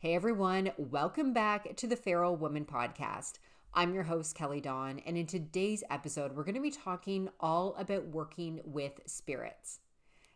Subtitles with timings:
[0.00, 3.34] Hey everyone, welcome back to the Feral Woman Podcast.
[3.74, 7.74] I'm your host, Kelly Dawn, and in today's episode, we're going to be talking all
[7.76, 9.80] about working with spirits.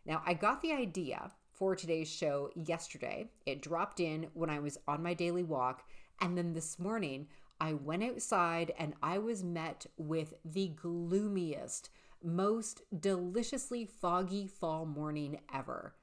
[0.05, 3.31] Now, I got the idea for today's show yesterday.
[3.47, 5.81] It dropped in when I was on my daily walk,
[6.21, 7.25] and then this morning,
[7.59, 11.89] I went outside and I was met with the gloomiest,
[12.23, 15.95] most deliciously foggy fall morning ever.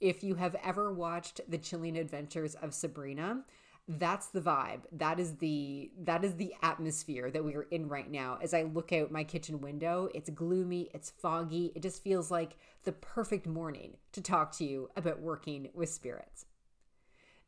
[0.00, 3.44] If you have ever watched The Chilling Adventures of Sabrina,
[3.88, 4.80] that's the vibe.
[4.92, 8.38] That is the that is the atmosphere that we are in right now.
[8.42, 11.72] As I look out my kitchen window, it's gloomy, it's foggy.
[11.74, 16.46] It just feels like the perfect morning to talk to you about working with spirits.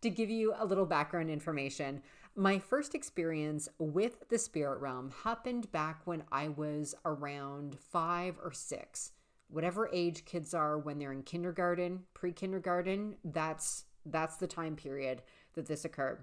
[0.03, 2.03] To give you a little background information,
[2.37, 8.53] my first experience with the spirit realm happened back when I was around 5 or
[8.53, 9.13] 6
[9.49, 15.23] whatever age kids are when they're in kindergarten, pre-kindergarten, that's that's the time period
[15.55, 16.23] that this occurred.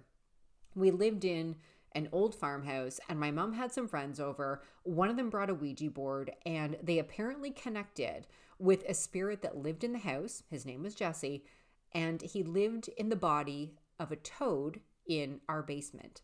[0.73, 1.55] We lived in
[1.93, 4.63] an old farmhouse and my mom had some friends over.
[4.83, 8.27] One of them brought a Ouija board and they apparently connected
[8.59, 10.43] with a spirit that lived in the house.
[10.49, 11.45] His name was Jesse
[11.93, 16.21] and he lived in the body of a toad in our basement.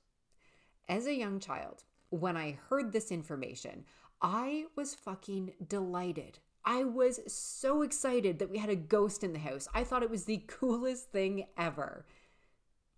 [0.89, 3.85] As a young child, when I heard this information,
[4.21, 6.39] I was fucking delighted.
[6.63, 9.67] I was so excited that we had a ghost in the house.
[9.73, 12.05] I thought it was the coolest thing ever.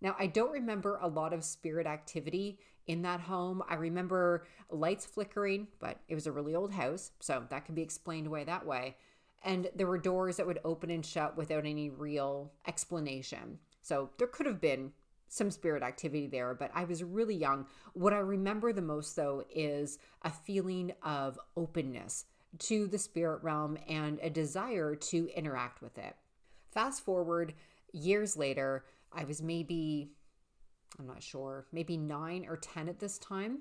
[0.00, 3.62] Now, I don't remember a lot of spirit activity in that home.
[3.68, 7.82] I remember lights flickering, but it was a really old house, so that can be
[7.82, 8.96] explained away that way.
[9.42, 13.58] And there were doors that would open and shut without any real explanation.
[13.80, 14.92] So there could have been
[15.28, 17.66] some spirit activity there, but I was really young.
[17.92, 22.26] What I remember the most, though, is a feeling of openness
[22.58, 26.16] to the spirit realm and a desire to interact with it.
[26.70, 27.54] Fast forward
[27.92, 30.10] years later, I was maybe,
[30.98, 33.60] I'm not sure, maybe nine or 10 at this time.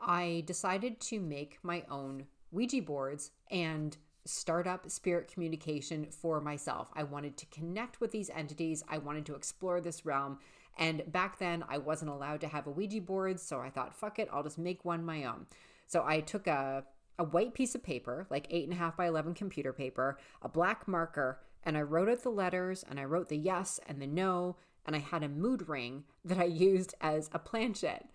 [0.00, 3.96] I decided to make my own Ouija boards and
[4.26, 6.90] start up spirit communication for myself.
[6.94, 10.38] I wanted to connect with these entities, I wanted to explore this realm.
[10.78, 14.18] And back then, I wasn't allowed to have a Ouija board, so I thought, fuck
[14.18, 15.46] it, I'll just make one my own.
[15.86, 16.84] So I took a
[17.18, 20.48] a white piece of paper, like eight and a half by 11 computer paper, a
[20.48, 24.06] black marker, and I wrote out the letters and I wrote the yes and the
[24.06, 24.56] no,
[24.86, 28.08] and I had a mood ring that I used as a planchette.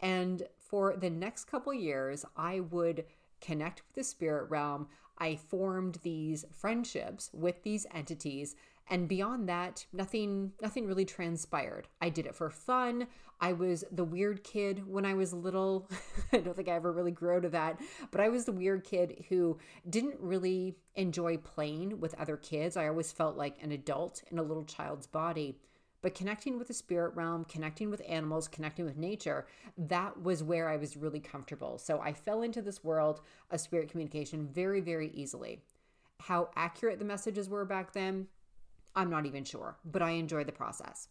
[0.00, 3.04] And for the next couple years, I would
[3.40, 4.88] connect with the spirit realm.
[5.18, 8.56] I formed these friendships with these entities
[8.92, 11.88] and beyond that nothing nothing really transpired.
[12.00, 13.08] I did it for fun.
[13.40, 15.88] I was the weird kid when i was little.
[16.32, 18.84] I don't think i ever really grew out of that but i was the weird
[18.84, 19.58] kid who
[19.88, 22.76] didn't really enjoy playing with other kids.
[22.76, 25.56] I always felt like an adult in a little child's body.
[26.02, 29.46] But connecting with the spirit realm, connecting with animals, connecting with nature,
[29.78, 31.78] that was where I was really comfortable.
[31.78, 33.20] So I fell into this world
[33.52, 35.62] of spirit communication very, very easily.
[36.18, 38.26] How accurate the messages were back then,
[38.94, 41.08] I'm not even sure, but I enjoyed the process.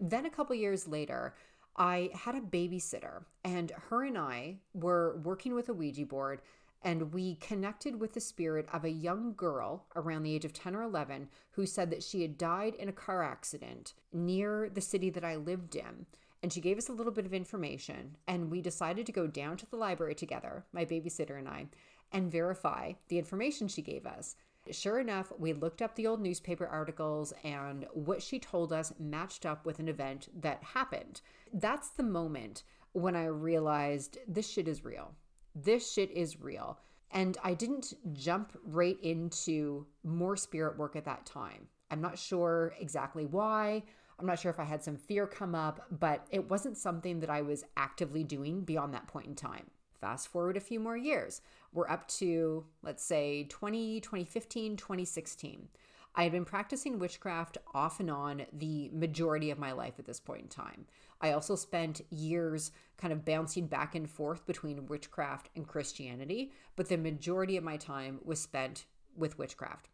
[0.00, 1.34] Then a couple years later,
[1.76, 6.40] I had a babysitter, and her and I were working with a Ouija board,
[6.82, 10.74] and we connected with the spirit of a young girl around the age of 10
[10.76, 15.10] or 11 who said that she had died in a car accident near the city
[15.10, 16.06] that I lived in.
[16.42, 19.56] And she gave us a little bit of information, and we decided to go down
[19.56, 21.66] to the library together, my babysitter and I,
[22.12, 24.36] and verify the information she gave us.
[24.70, 29.46] Sure enough, we looked up the old newspaper articles, and what she told us matched
[29.46, 31.20] up with an event that happened.
[31.52, 35.14] That's the moment when I realized this shit is real.
[35.54, 36.78] This shit is real.
[37.12, 41.68] And I didn't jump right into more spirit work at that time.
[41.90, 43.84] I'm not sure exactly why.
[44.18, 47.30] I'm not sure if I had some fear come up, but it wasn't something that
[47.30, 49.70] I was actively doing beyond that point in time.
[50.06, 51.40] Fast forward a few more years,
[51.72, 55.66] we're up to, let's say, 20, 2015, 2016.
[56.14, 60.20] I had been practicing witchcraft off and on the majority of my life at this
[60.20, 60.86] point in time.
[61.20, 66.88] I also spent years kind of bouncing back and forth between witchcraft and Christianity, but
[66.88, 68.84] the majority of my time was spent
[69.16, 69.88] with witchcraft.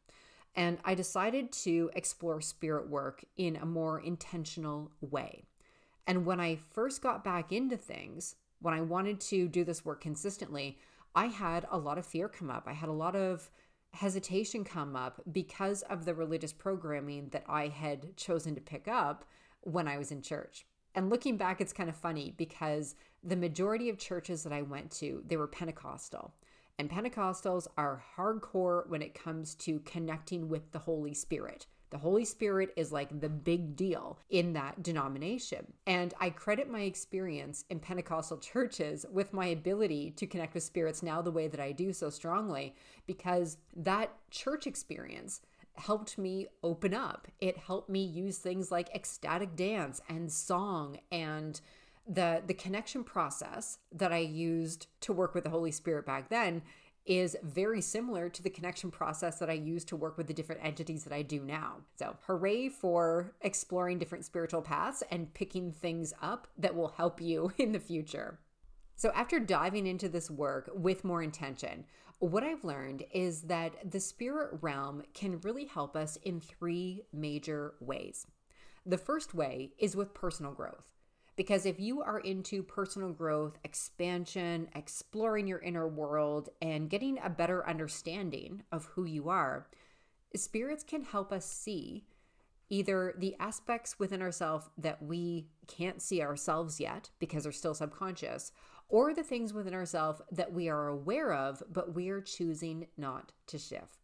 [0.55, 5.45] And I decided to explore spirit work in a more intentional way.
[6.07, 10.01] And when I first got back into things, when I wanted to do this work
[10.01, 10.79] consistently,
[11.15, 12.65] I had a lot of fear come up.
[12.67, 13.51] I had a lot of
[13.93, 19.27] hesitation come up because of the religious programming that I had chosen to pick up
[19.61, 20.65] when I was in church.
[20.95, 24.91] And looking back, it's kind of funny because the majority of churches that I went
[24.93, 26.35] to, they were Pentecostal.
[26.79, 31.67] And Pentecostals are hardcore when it comes to connecting with the Holy Spirit.
[31.91, 35.75] The Holy Spirit is like the big deal in that denomination.
[35.87, 41.03] And I credit my experience in Pentecostal churches with my ability to connect with spirits
[41.03, 42.75] now the way that I do so strongly
[43.07, 45.43] because that church experience
[45.75, 47.29] helped me open up.
[47.41, 51.61] It helped me use things like ecstatic dance and song and
[52.07, 56.63] the the connection process that I used to work with the Holy Spirit back then
[57.05, 60.65] is very similar to the connection process that I use to work with the different
[60.65, 61.79] entities that I do now.
[61.97, 67.53] So, hooray for exploring different spiritual paths and picking things up that will help you
[67.59, 68.39] in the future.
[68.95, 71.87] So, after diving into this work with more intention,
[72.21, 77.75] what I've learned is that the spirit realm can really help us in three major
[77.81, 78.29] ways.
[78.87, 80.92] The first way is with personal growth.
[81.35, 87.31] Because if you are into personal growth, expansion, exploring your inner world, and getting a
[87.31, 89.67] better understanding of who you are,
[90.37, 92.05] spirits can help us see
[92.69, 98.53] either the aspects within ourselves that we can't see ourselves yet because they're still subconscious,
[98.89, 103.33] or the things within ourselves that we are aware of, but we are choosing not
[103.47, 104.02] to shift.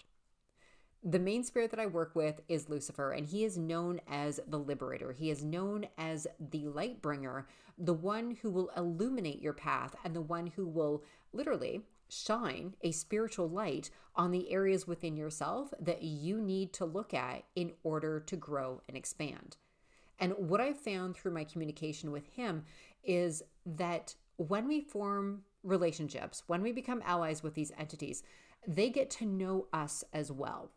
[1.04, 4.58] The main spirit that I work with is Lucifer, and he is known as the
[4.58, 5.12] liberator.
[5.12, 7.46] He is known as the light bringer,
[7.78, 12.90] the one who will illuminate your path, and the one who will literally shine a
[12.90, 18.18] spiritual light on the areas within yourself that you need to look at in order
[18.18, 19.56] to grow and expand.
[20.18, 22.64] And what I've found through my communication with him
[23.04, 28.24] is that when we form relationships, when we become allies with these entities,
[28.66, 30.72] they get to know us as well.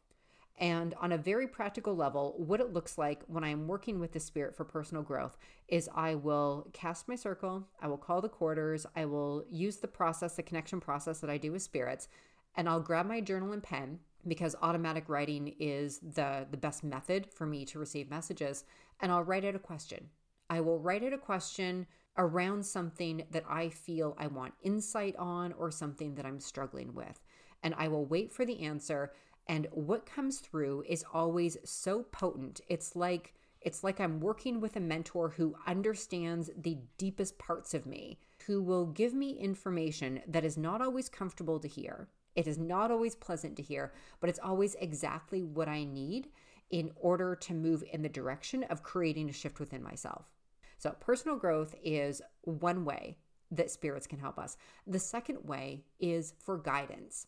[0.58, 4.20] And on a very practical level, what it looks like when I'm working with the
[4.20, 5.38] spirit for personal growth
[5.68, 9.88] is I will cast my circle, I will call the quarters, I will use the
[9.88, 12.08] process, the connection process that I do with spirits,
[12.56, 17.26] and I'll grab my journal and pen because automatic writing is the the best method
[17.32, 18.66] for me to receive messages,
[19.00, 20.10] and I'll write out a question.
[20.50, 21.88] I will write out a question
[22.18, 27.20] around something that I feel I want insight on or something that I'm struggling with.
[27.64, 29.14] And I will wait for the answer
[29.48, 32.62] and what comes through is always so potent.
[32.68, 37.86] It's like it's like I'm working with a mentor who understands the deepest parts of
[37.86, 42.10] me, who will give me information that is not always comfortable to hear.
[42.36, 46.30] It is not always pleasant to hear, but it's always exactly what I need
[46.72, 50.32] in order to move in the direction of creating a shift within myself.
[50.78, 53.18] So, personal growth is one way
[53.52, 54.58] that spirits can help us.
[54.88, 57.28] The second way is for guidance.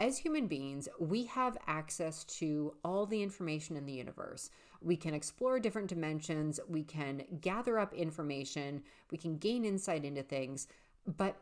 [0.00, 4.48] As human beings, we have access to all the information in the universe.
[4.80, 10.22] We can explore different dimensions, we can gather up information, we can gain insight into
[10.22, 10.68] things,
[11.04, 11.40] but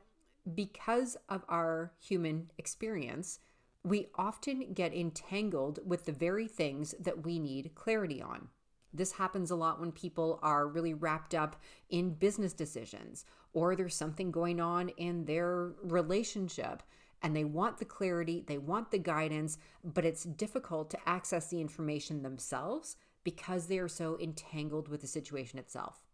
[0.54, 3.40] because of our human experience,
[3.84, 8.48] we often get entangled with the very things that we need clarity on.
[8.90, 11.60] This happens a lot when people are really wrapped up
[11.90, 16.82] in business decisions or there's something going on in their relationship
[17.22, 21.60] and they want the clarity, they want the guidance, but it's difficult to access the
[21.60, 26.04] information themselves because they are so entangled with the situation itself.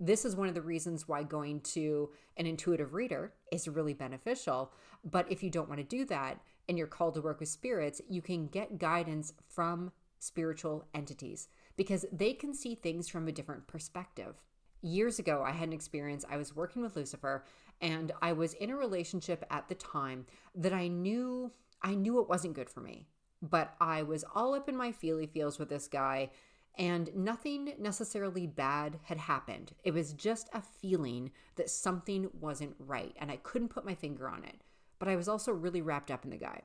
[0.00, 4.72] This is one of the reasons why going to an intuitive reader is really beneficial.
[5.04, 8.00] But if you don't want to do that and you're called to work with spirits,
[8.08, 13.66] you can get guidance from spiritual entities because they can see things from a different
[13.66, 14.42] perspective.
[14.82, 16.24] Years ago, I had an experience.
[16.28, 17.44] I was working with Lucifer
[17.80, 21.52] and I was in a relationship at the time that I knew
[21.84, 23.06] I knew it wasn't good for me.
[23.40, 26.30] But I was all up in my feely feels with this guy
[26.78, 29.72] and nothing necessarily bad had happened.
[29.82, 34.28] It was just a feeling that something wasn't right and I couldn't put my finger
[34.28, 34.60] on it.
[34.98, 36.62] But I was also really wrapped up in the guy.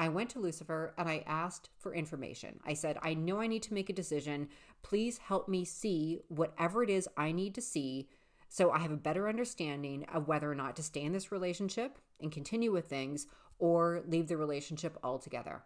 [0.00, 2.58] I went to Lucifer and I asked for information.
[2.64, 4.48] I said, I know I need to make a decision.
[4.82, 8.08] Please help me see whatever it is I need to see
[8.48, 11.98] so I have a better understanding of whether or not to stay in this relationship
[12.18, 13.26] and continue with things
[13.58, 15.64] or leave the relationship altogether.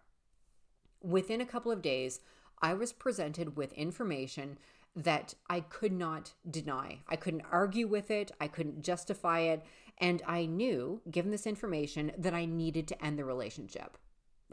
[1.01, 2.19] Within a couple of days,
[2.61, 4.59] I was presented with information
[4.97, 6.99] that I could not deny.
[7.09, 9.65] I couldn't argue with it, I couldn't justify it,
[9.99, 13.97] and I knew, given this information, that I needed to end the relationship.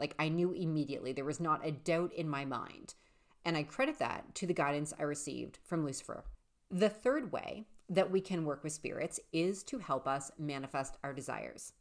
[0.02, 2.94] Like I knew immediately, there was not a doubt in my mind.
[3.44, 6.24] And I credit that to the guidance I received from Lucifer.
[6.72, 11.12] The third way that we can work with spirits is to help us manifest our
[11.12, 11.74] desires.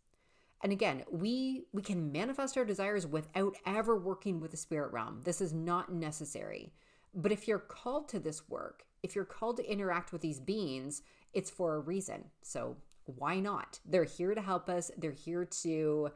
[0.62, 5.22] And again, we we can manifest our desires without ever working with the spirit realm.
[5.24, 6.74] This is not necessary.
[7.16, 11.02] But if you're called to this work, if you're called to interact with these beings,
[11.34, 12.26] it's for a reason.
[12.44, 13.80] So why not?
[13.84, 14.92] They're here to help us.
[14.96, 16.12] They're here to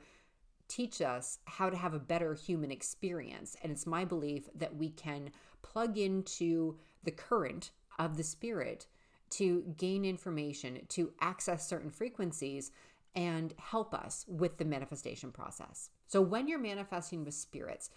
[0.68, 3.56] teach us how to have a better human experience.
[3.62, 5.32] And it's my belief that we can
[5.62, 8.88] plug into the current of the spirit
[9.32, 12.72] to gain information, to access certain frequencies,
[13.16, 15.90] and help us with the manifestation process.
[16.08, 17.90] So, when you're manifesting with spirits,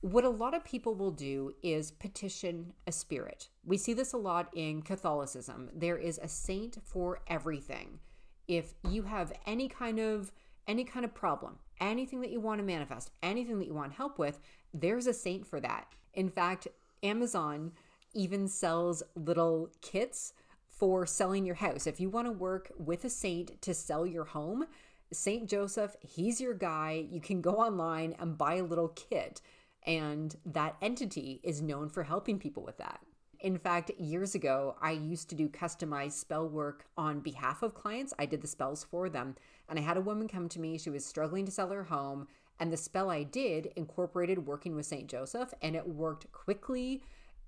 [0.00, 3.48] what a lot of people will do is petition a spirit.
[3.64, 5.70] We see this a lot in Catholicism.
[5.72, 8.00] There is a saint for everything.
[8.48, 10.32] If you have any kind of
[10.66, 14.18] any kind of problem, anything that you want to manifest, anything that you want help
[14.18, 14.38] with,
[14.72, 15.88] there's a saint for that.
[16.14, 16.68] In fact,
[17.02, 17.72] Amazon
[18.14, 20.32] even sells little kits
[20.68, 21.86] for selling your house.
[21.86, 24.64] If you want to work with a saint to sell your home,
[25.12, 27.06] Saint Joseph, he's your guy.
[27.10, 29.42] You can go online and buy a little kit,
[29.84, 33.00] and that entity is known for helping people with that.
[33.42, 38.14] In fact, years ago, I used to do customized spell work on behalf of clients.
[38.16, 39.34] I did the spells for them.
[39.68, 40.78] And I had a woman come to me.
[40.78, 42.28] She was struggling to sell her home.
[42.60, 45.08] And the spell I did incorporated working with St.
[45.08, 47.02] Joseph, and it worked quickly.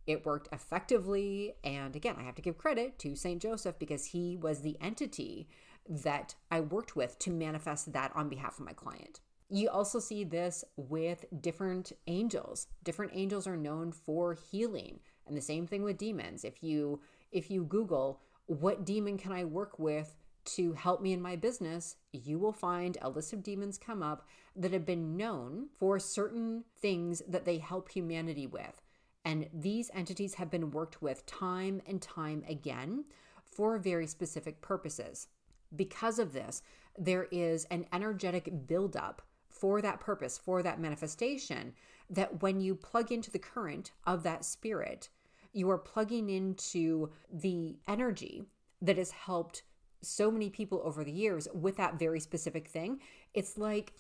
[0.09, 1.55] It worked effectively.
[1.63, 3.41] And again, I have to give credit to St.
[3.41, 5.49] Joseph because he was the entity
[5.89, 9.21] that I worked with to manifest that on behalf of my client.
[9.49, 12.67] You also see this with different angels.
[12.83, 14.99] Different angels are known for healing.
[15.27, 16.45] And the same thing with demons.
[16.45, 17.01] If you
[17.33, 21.97] if you Google what demon can I work with to help me in my business,
[22.13, 24.27] you will find a list of demons come up
[24.57, 28.83] that have been known for certain things that they help humanity with.
[29.25, 33.07] And these entities have been worked with time and time again
[33.43, 35.29] for very specific purposes.
[35.75, 36.63] Because of this,
[36.99, 41.73] there is an energetic buildup for that purpose, for that manifestation,
[42.11, 45.09] that when you plug into the current of that spirit,
[45.53, 48.45] you are plugging into the energy
[48.83, 49.63] that has helped
[50.03, 53.01] so many people over the years with that very specific thing.
[53.33, 53.95] It's like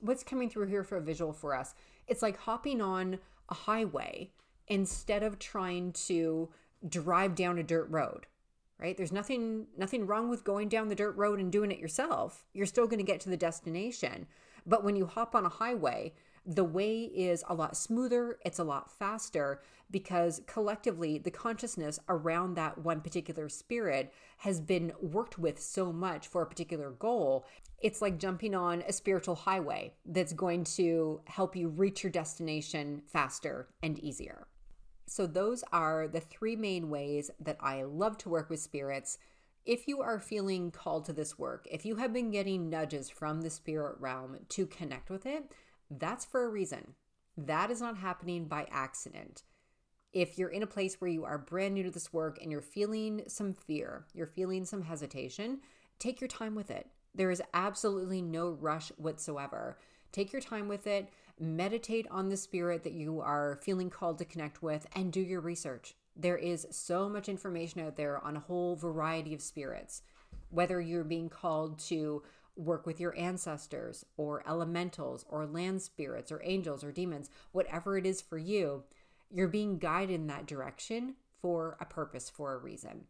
[0.00, 1.74] what's coming through here for a visual for us.
[2.06, 3.18] It's like hopping on
[3.48, 4.30] a highway
[4.66, 6.48] instead of trying to
[6.88, 8.26] drive down a dirt road
[8.78, 12.44] right there's nothing nothing wrong with going down the dirt road and doing it yourself
[12.52, 14.26] you're still going to get to the destination
[14.66, 16.12] but when you hop on a highway
[16.46, 22.54] the way is a lot smoother, it's a lot faster because collectively the consciousness around
[22.54, 27.46] that one particular spirit has been worked with so much for a particular goal.
[27.80, 33.02] It's like jumping on a spiritual highway that's going to help you reach your destination
[33.06, 34.46] faster and easier.
[35.06, 39.18] So, those are the three main ways that I love to work with spirits.
[39.66, 43.42] If you are feeling called to this work, if you have been getting nudges from
[43.42, 45.52] the spirit realm to connect with it,
[45.98, 46.94] that's for a reason.
[47.36, 49.42] That is not happening by accident.
[50.12, 52.60] If you're in a place where you are brand new to this work and you're
[52.60, 55.60] feeling some fear, you're feeling some hesitation,
[55.98, 56.86] take your time with it.
[57.14, 59.78] There is absolutely no rush whatsoever.
[60.12, 61.08] Take your time with it,
[61.40, 65.40] meditate on the spirit that you are feeling called to connect with, and do your
[65.40, 65.96] research.
[66.16, 70.02] There is so much information out there on a whole variety of spirits.
[70.50, 72.22] Whether you're being called to
[72.56, 78.06] work with your ancestors or elementals or land spirits or angels or demons, whatever it
[78.06, 78.84] is for you,
[79.30, 83.04] you're being guided in that direction for a purpose, for a reason.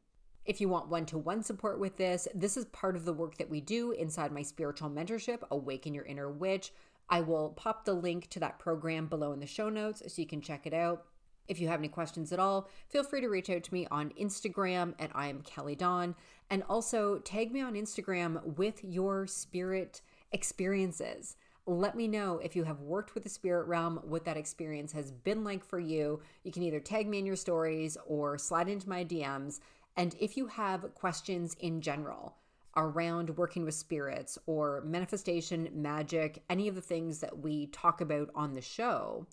[0.44, 3.38] If you want one to one support with this, this is part of the work
[3.38, 6.72] that we do inside my spiritual mentorship, Awaken Your Inner Witch.
[7.08, 10.28] I will pop the link to that program below in the show notes so you
[10.28, 11.04] can check it out.
[11.46, 14.12] If you have any questions at all, feel free to reach out to me on
[14.20, 16.14] Instagram at I am Kelly Dawn.
[16.50, 20.00] And also tag me on Instagram with your spirit
[20.32, 21.36] experiences.
[21.66, 25.10] Let me know if you have worked with the spirit realm, what that experience has
[25.10, 26.20] been like for you.
[26.42, 29.60] You can either tag me in your stories or slide into my DMs.
[29.96, 32.36] And if you have questions in general
[32.76, 38.28] around working with spirits or manifestation, magic, any of the things that we talk about
[38.34, 39.26] on the show,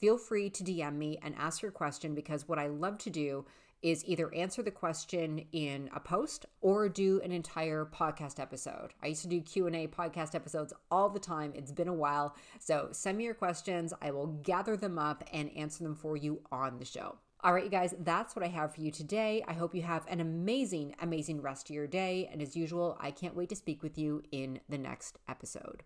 [0.00, 3.44] feel free to DM me and ask your question because what I love to do
[3.82, 8.92] is either answer the question in a post or do an entire podcast episode.
[9.02, 11.52] I used to do Q&A podcast episodes all the time.
[11.54, 12.34] It's been a while.
[12.58, 13.94] So send me your questions.
[14.02, 17.16] I will gather them up and answer them for you on the show.
[17.42, 19.42] All right, you guys, that's what I have for you today.
[19.48, 22.28] I hope you have an amazing, amazing rest of your day.
[22.30, 25.84] And as usual, I can't wait to speak with you in the next episode.